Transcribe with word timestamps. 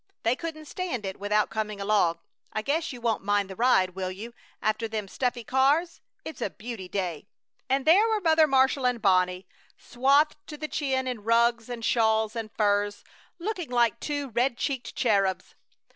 They 0.23 0.35
couldn't 0.35 0.65
stand 0.65 1.05
it 1.05 1.19
without 1.19 1.51
coming 1.51 1.79
along. 1.79 2.17
I 2.51 2.63
guess 2.63 2.91
you 2.91 2.99
won't 2.99 3.23
mind 3.23 3.51
the 3.51 3.55
ride, 3.55 3.91
will 3.91 4.09
you, 4.11 4.33
after 4.59 4.87
them 4.87 5.07
stuffy 5.07 5.43
cars? 5.43 6.01
It's 6.25 6.41
a 6.41 6.49
beauty 6.49 6.87
day!" 6.89 7.27
And 7.69 7.85
there 7.85 8.09
were 8.09 8.19
Mother 8.19 8.47
Marshall 8.47 8.87
and 8.87 8.99
Bonnie, 8.99 9.47
swathed 9.77 10.37
to 10.47 10.57
the 10.57 10.67
chin 10.67 11.05
in 11.05 11.23
rugs 11.23 11.69
and 11.69 11.85
shawls 11.85 12.35
and 12.35 12.49
furs, 12.57 13.03
looking 13.37 13.69
like 13.69 13.99
two 13.99 14.29
red 14.31 14.57
cheeked 14.57 14.95
cherubs! 14.95 15.53